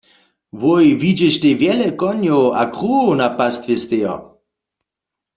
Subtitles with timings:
[0.61, 4.15] Wój widźeštaj wjele konjow a kruwow na pastwje stejo.